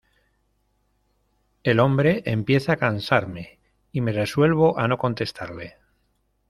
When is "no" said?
4.87-4.97